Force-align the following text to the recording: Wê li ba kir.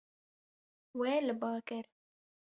Wê 0.99 1.11
li 1.27 1.33
ba 1.41 1.51
kir. 1.67 1.85